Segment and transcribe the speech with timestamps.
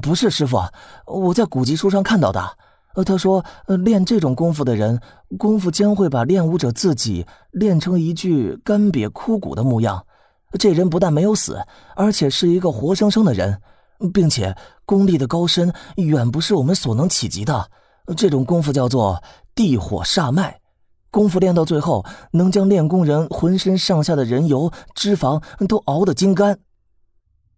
[0.00, 0.58] 不是师傅，
[1.06, 2.56] 我在古籍书上看到的。
[2.94, 5.00] 呃，他说，呃，练这种功夫的人，
[5.38, 10.04] 功夫将会把练武者自己练成一具干瘪枯骨的模样。
[10.58, 11.58] 这人不但没有死，
[11.96, 13.62] 而且是一个活生生的人，
[14.12, 17.70] 并且功力的高深远不是我们所能企及的。
[18.14, 19.22] 这种功夫叫做
[19.54, 20.60] 地火煞脉，
[21.10, 26.58] 功夫练到最后，能将练功人浑身上下的人油脂肪都熬得精干。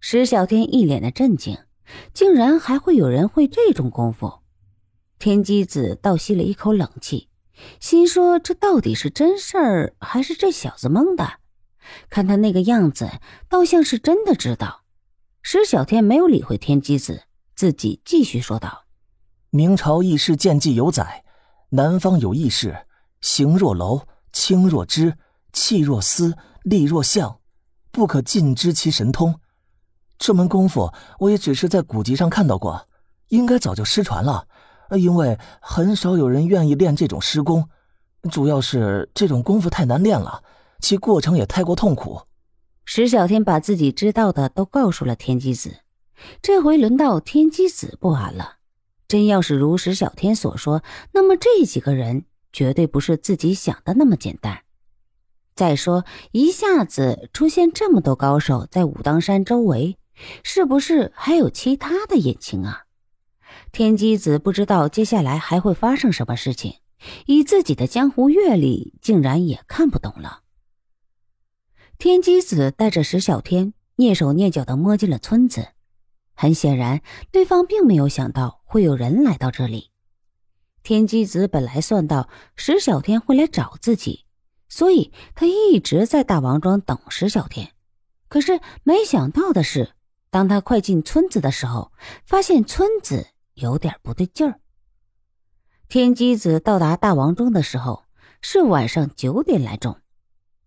[0.00, 1.58] 石小天一脸的震惊，
[2.12, 4.40] 竟然还会有人会这种功夫。
[5.18, 7.28] 天机子倒吸了一口冷气，
[7.80, 11.40] 心说：“这到底是真事儿，还是这小子蒙的？
[12.08, 13.08] 看他那个样子，
[13.48, 14.84] 倒像是真的知道。”
[15.42, 17.24] 石小天没有理会天机子，
[17.56, 18.84] 自己继续说道
[19.50, 21.24] ：“明朝义士见记有载，
[21.70, 22.86] 南方有义士，
[23.20, 24.02] 形若楼，
[24.32, 25.16] 轻若枝，
[25.52, 27.40] 气若丝，力若象，
[27.90, 29.40] 不可尽知其神通。
[30.18, 32.86] 这门功夫，我也只是在古籍上看到过，
[33.28, 34.46] 应该早就失传了。”
[34.96, 37.68] 因为很少有人愿意练这种施功，
[38.30, 40.42] 主要是这种功夫太难练了，
[40.80, 42.22] 其过程也太过痛苦。
[42.86, 45.80] 石小天把自己知道的都告诉了天机子，
[46.40, 48.54] 这回轮到天机子不安了。
[49.06, 54.60] 真要是如石小天所说，那么这几个人绝对不是自己想的那么简单。
[55.54, 59.97] 再说，一下子出现这么多高手在武当山周围，
[60.42, 62.84] 是不是还有其他的隐情啊？
[63.72, 66.76] 天机子不知道接下来还会发生什么事情，
[67.26, 70.42] 以自己的江湖阅历，竟然也看不懂了。
[71.98, 75.68] 天机子带着石小天蹑手蹑脚的摸进了村子，
[76.34, 77.02] 很显然，
[77.32, 79.90] 对方并没有想到会有人来到这里。
[80.82, 84.24] 天机子本来算到石小天会来找自己，
[84.68, 87.72] 所以他一直在大王庄等石小天。
[88.28, 89.92] 可是没想到的是，
[90.30, 91.92] 当他快进村子的时候，
[92.24, 93.28] 发现村子。
[93.60, 94.60] 有点不对劲儿。
[95.88, 98.04] 天机子到达大王庄的时候
[98.40, 99.96] 是晚上九点来钟。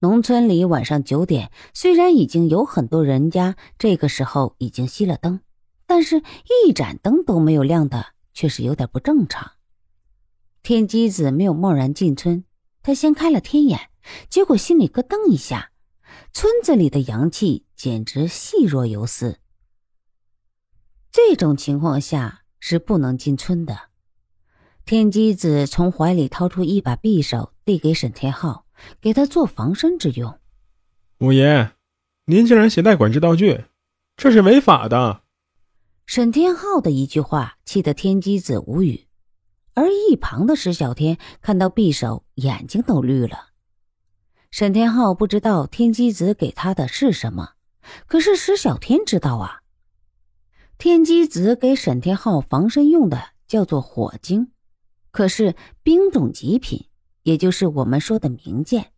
[0.00, 5.38] 农村里晚上九点，虽然已经有很多人家这个时候已经熄了灯，
[5.86, 6.20] 但是
[6.66, 9.52] 一盏灯都没有亮的，却是有点不正常。
[10.64, 12.44] 天机子没有贸然进村，
[12.82, 13.90] 他先开了天眼，
[14.28, 15.70] 结果心里咯噔一下，
[16.32, 19.38] 村子里的阳气简直细若游丝。
[21.30, 22.38] 这种情况下。
[22.62, 23.88] 是不能进村的。
[24.84, 28.66] 天机子从怀里掏出一把匕首，递给沈天浩，
[29.00, 30.38] 给他做防身之用。
[31.20, 31.72] 五爷，
[32.26, 33.64] 您竟然携带管制道具，
[34.14, 35.22] 这是违法的。
[36.04, 39.06] 沈天浩的一句话气得天机子无语，
[39.72, 43.52] 而一旁的石小天看到匕首，眼睛都绿了。
[44.50, 47.52] 沈天浩不知道天机子给他的是什么，
[48.06, 49.62] 可是石小天知道啊。
[50.80, 54.50] 天机子给沈天浩防身用的叫做火晶，
[55.10, 56.86] 可是兵种极品，
[57.22, 58.90] 也就是我们说的名剑。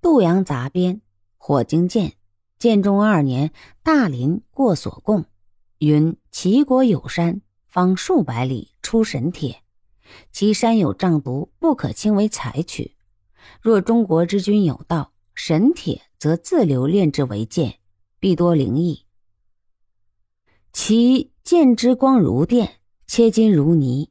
[0.00, 1.02] 杜阳杂编
[1.36, 2.14] 火晶剑，
[2.58, 5.26] 建中二年，大林过所贡，
[5.80, 9.62] 云齐国有山，方数百里出神铁，
[10.32, 12.96] 其山有瘴毒，不可轻为采取。
[13.60, 17.80] 若中国之君有道，神铁则自流炼制为剑，
[18.18, 19.04] 必多灵异。
[20.80, 24.10] 其剑之光如电，切金如泥。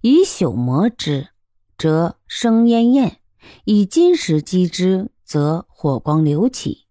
[0.00, 1.28] 以朽磨之，
[1.76, 3.18] 则生烟焰；
[3.66, 6.86] 以金石击之，则火光流起。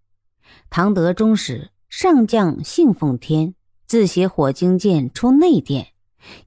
[0.70, 3.56] 唐德宗时，上将信奉天，
[3.88, 5.88] 自携火晶剑出内殿，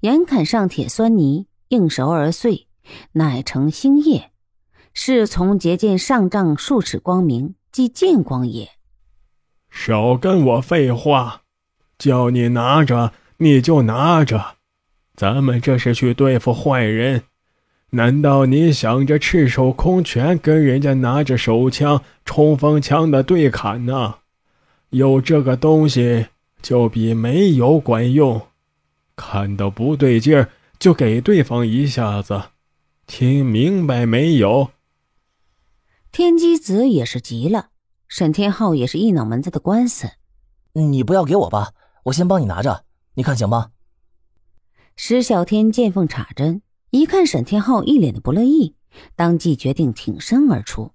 [0.02, 2.68] 严砍上铁酸泥，应熟而碎，
[3.14, 4.30] 乃成星夜。
[4.94, 8.70] 是从结剑上丈数尺光明，即剑光也。
[9.68, 11.39] 少跟我废话。
[12.00, 14.56] 叫你拿着，你就拿着。
[15.14, 17.24] 咱们这是去对付坏人，
[17.90, 24.14] 难道你想着赤手空拳跟人家拿着手枪、冲锋枪的对砍呢？
[24.88, 26.28] 有这个东西
[26.62, 28.40] 就比没有管用。
[29.14, 30.48] 看到不对劲儿，
[30.78, 32.44] 就给对方一下子。
[33.06, 34.70] 听明白没有？
[36.10, 37.68] 天机子也是急了，
[38.08, 40.08] 沈天浩也是一脑门子的官司。
[40.72, 41.72] 你不要给我吧。
[42.04, 43.72] 我先帮你拿着，你看行吗？
[44.96, 48.76] 石小天见缝插针，一看沈天浩一脸的不乐意，
[49.16, 50.92] 当即决定挺身而出，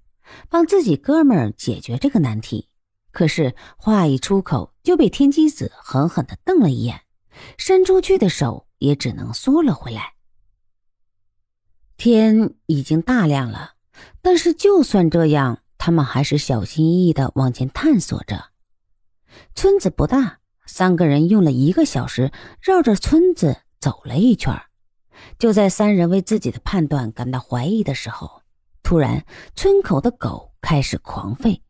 [0.49, 2.69] 帮自己哥们儿解决这个难题。
[3.11, 7.01] 可是话一出口，就被天机子狠狠的瞪了一眼，
[7.57, 10.13] 伸出去的手也只能缩了回来。
[11.97, 13.75] 天已经大亮了，
[14.21, 18.51] 但是就算这样，他们还是小心翼翼的往前探索着。
[19.55, 20.39] 村子不大。
[20.65, 22.31] 三个人用了一个小时
[22.62, 24.53] 绕着村子走了一圈。
[25.39, 28.41] 就在三人为自己的判断感到怀疑的时候，
[28.83, 29.25] 突然
[29.56, 31.62] 村口的狗开始狂吠，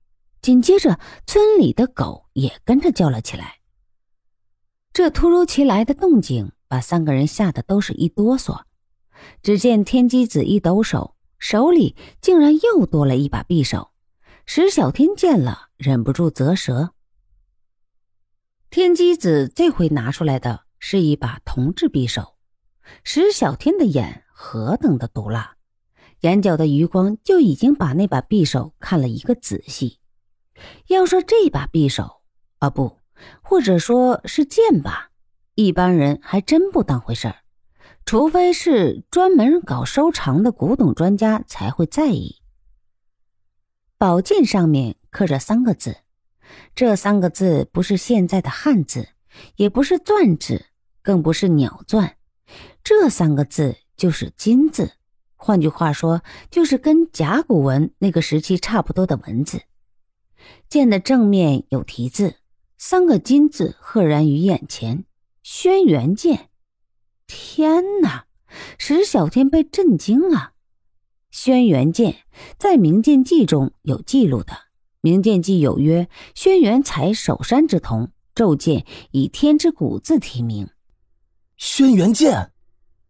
[0.41, 3.59] 紧接着村里的狗也跟着叫了起来。
[4.91, 8.63] 这突如其来的动静把三个人吓得都是一哆嗦。
[9.43, 13.91] 只见天机子一抖手，手里竟然又多了一把匕首。
[14.45, 16.94] 石小天见了，忍不住啧舌。
[18.75, 22.35] 天机子这回拿出来的是一把铜制匕首。
[23.05, 25.55] 石小天的眼何等的毒辣，
[26.19, 30.01] 眼角的余光就已经把那把匕首看了一个仔细。
[30.87, 32.19] 要说这把匕首，
[32.59, 32.97] 啊不，
[33.41, 35.11] 或者说是剑吧，
[35.53, 37.37] 一般人还真不当回事儿。
[38.05, 42.41] 除非是专门搞收藏的古董专家才会在意。
[43.97, 45.99] 宝剑上面刻着三个字，
[46.75, 49.09] 这三个字不是现在的汉字，
[49.55, 50.65] 也不是篆字，
[51.01, 52.13] 更不是鸟篆，
[52.83, 54.93] 这三个字就是金字。
[55.35, 59.61] 换句话说，就是跟甲骨文那个时期差不多的文字。
[60.69, 62.35] 剑的正面有题字，
[62.77, 65.05] 三个金字赫然于眼前：
[65.43, 66.49] 轩辕剑。
[67.27, 68.25] 天哪！
[68.77, 70.53] 石小天被震惊了。
[71.29, 72.23] 轩辕剑
[72.57, 74.53] 在《明剑记》中有记录的，
[75.05, 80.67] 《明剑记》有曰：“轩辕采首山之铜，骤剑以天之古字题名。”
[81.57, 82.51] 轩辕剑，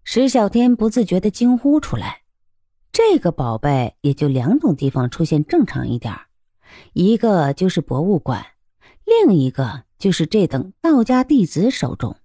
[0.03, 2.23] 石小天不自觉的惊呼出来。
[2.91, 6.13] 这个宝贝也就两种地方出现正常一点
[6.91, 8.45] 一个就是博物馆，
[9.05, 12.17] 另一个就是这等道家弟子手中。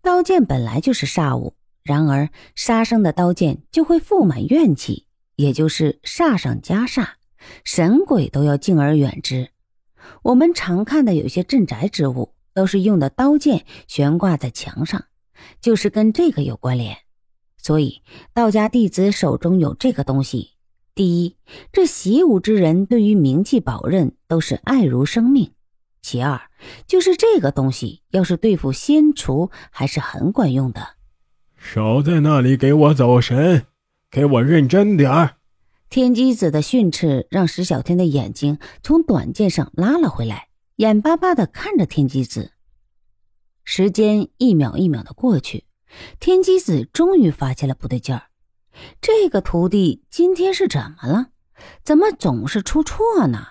[0.00, 7.14] 刀剑本来就是煞物，然而杀生的刀剑就会覆满怨气，也就是煞上加煞，
[7.64, 9.48] 神鬼都要敬而远之。
[10.22, 15.04] 我们常看的有些镇宅之物，都是用的刀剑悬挂在墙上，
[15.60, 16.96] 就是跟这个有关联。
[17.56, 18.02] 所以
[18.34, 20.50] 道家弟子手中有这个东西，
[20.94, 21.36] 第一，
[21.72, 25.52] 这习武之人对于名器宝刃都是爱如生命。
[26.02, 26.38] 其二，
[26.86, 30.86] 就是这个东西，要是对付仙厨，还是很管用的。
[31.56, 33.64] 少在那里给我走神，
[34.10, 35.36] 给我认真点儿！
[35.94, 42.50] 天机子的训斥让石小天的眼睛从短剑上拉了回来，眼巴巴的看着天机子。
[43.62, 45.66] 时间一秒一秒的过去，
[46.18, 48.22] 天机子终于发现了不对劲儿，
[49.00, 51.28] 这个徒弟今天是怎么了？
[51.84, 53.46] 怎么总是出错呢？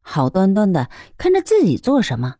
[0.00, 2.36] 好端端的看着自己做什么，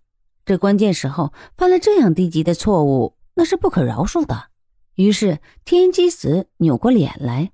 [0.47, 4.51] 这关键时候犯了这样低级的错误，那是不可饶恕的。
[4.95, 7.51] 于是天机子扭过脸来：“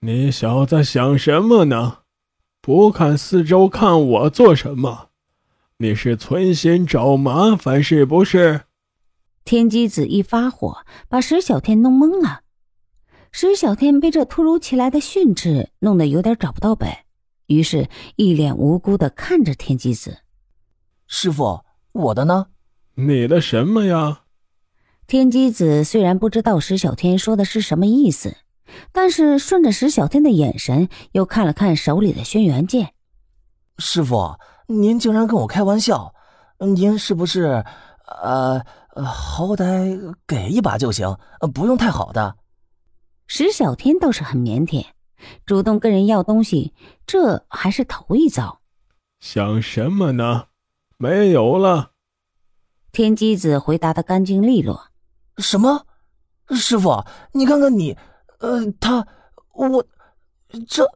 [0.00, 1.98] 你小子想什么呢？
[2.60, 5.08] 不看四周，看我做什么？
[5.78, 8.62] 你是存心找麻烦是不是？”
[9.44, 12.42] 天机子一发火，把石小天弄懵了。
[13.32, 16.86] 石小天被这突如其来的训斥弄得有点找不到北。
[17.46, 20.18] 于是，一脸无辜的看着天机子。
[21.08, 22.46] 师傅，我的呢？
[22.94, 24.20] 你的什么呀？
[25.08, 28.36] 天机子虽然不知道石小天说的是什么意思，
[28.92, 32.94] 但是顺着石小天的眼神，又看了看手里的轩辕剑。
[33.78, 34.36] 师傅，
[34.66, 36.14] 您竟然跟我开玩笑？
[36.58, 37.64] 您是不是……
[38.22, 38.64] 呃，
[39.04, 41.18] 好歹给一把就行，
[41.52, 42.36] 不用太好的。
[43.26, 44.86] 石小天倒是很腼腆。
[45.44, 46.72] 主动跟人要东西，
[47.06, 48.60] 这还是头一遭。
[49.20, 50.46] 想什么呢？
[50.96, 51.90] 没有了。
[52.92, 54.86] 天机子回答的干净利落。
[55.36, 55.86] 什么？
[56.50, 57.96] 师傅，你看看你，
[58.38, 59.06] 呃，他，
[59.54, 59.86] 我，
[60.68, 60.86] 这。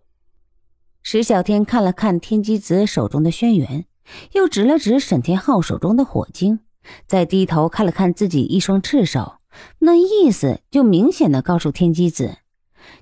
[1.03, 3.87] 石小天看了看天机子手中的轩辕，
[4.33, 6.61] 又指了指沈天浩手中的火晶，
[7.07, 9.39] 再低头看了看自己一双赤手，
[9.81, 12.39] 那意思就明显的告诉天机子。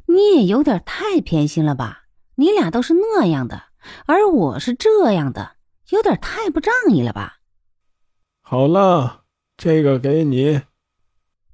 [0.06, 2.04] 你也有点太偏心了吧？
[2.36, 3.64] 你俩都是那样的，
[4.06, 5.56] 而我是这样的，
[5.90, 7.40] 有点太不仗义了吧？
[8.40, 9.24] 好了，
[9.58, 10.62] 这个给你。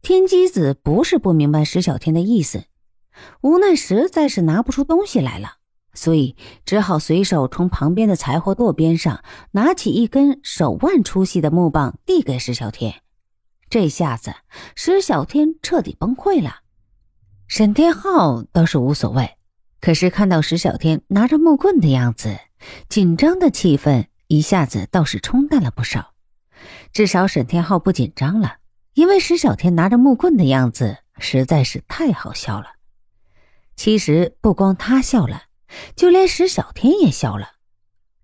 [0.00, 2.66] 天机子不是不明白石小天的意思，
[3.40, 5.54] 无奈实在是拿不出东西来了，
[5.94, 13.02] 所以只好随手从旁边的柴火垛边上拿起一根手腕粗细的木棒，递给石小天。
[13.68, 14.32] 这下子，
[14.74, 16.60] 石小天彻底崩溃了。
[17.48, 19.36] 沈天浩倒是无所谓，
[19.80, 22.38] 可是看到石小天拿着木棍的样子，
[22.88, 26.12] 紧张的气氛一下子倒是冲淡了不少。
[26.92, 28.56] 至少沈天浩不紧张了，
[28.94, 32.66] 因为石小天拿着木棍的样子实在是太好笑了。
[33.76, 35.44] 其实不光他笑了，
[35.94, 37.56] 就连石小天也笑了，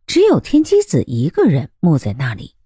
[0.06, 2.56] 只有天机子一个人木在那里，